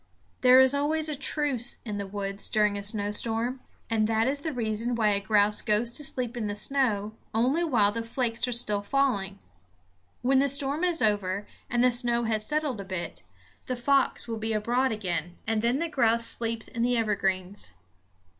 There 0.41 0.59
is 0.59 0.73
always 0.73 1.07
a 1.09 1.15
truce 1.15 1.77
in 1.85 1.97
the 1.97 2.07
woods 2.07 2.49
during 2.49 2.75
a 2.75 2.81
snowstorm; 2.81 3.59
and 3.87 4.07
that 4.07 4.27
is 4.27 4.41
the 4.41 4.51
reason 4.51 4.95
why 4.95 5.09
a 5.09 5.19
grouse 5.19 5.61
goes 5.61 5.91
to 5.91 6.03
sleep 6.03 6.35
in 6.35 6.47
the 6.47 6.55
snow 6.55 7.13
only 7.35 7.63
while 7.63 7.91
the 7.91 8.01
flakes 8.01 8.47
are 8.47 8.51
still 8.51 8.81
falling. 8.81 9.37
When 10.23 10.39
the 10.39 10.49
storm 10.49 10.83
is 10.83 11.03
over 11.03 11.45
and 11.69 11.83
the 11.83 11.91
snow 11.91 12.23
has 12.23 12.43
settled 12.47 12.81
a 12.81 12.83
bit, 12.83 13.21
the 13.67 13.75
fox 13.75 14.27
will 14.27 14.37
be 14.39 14.53
abroad 14.53 14.91
again; 14.91 15.35
and 15.45 15.61
then 15.61 15.77
the 15.77 15.87
grouse 15.87 16.25
sleeps 16.25 16.67
in 16.67 16.81
the 16.81 16.97
evergreens. 16.97 17.73